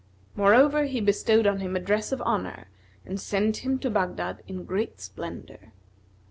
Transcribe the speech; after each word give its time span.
Moreover, 0.35 0.85
he 0.85 0.99
bestowed 0.99 1.45
on 1.45 1.59
him 1.59 1.75
a 1.75 1.79
dress 1.79 2.11
of 2.11 2.23
honour 2.23 2.69
and 3.05 3.19
sent 3.21 3.57
him 3.57 3.77
to 3.77 3.91
Baghdad 3.91 4.41
in 4.47 4.63
great 4.65 4.99
splendour. 4.99 5.73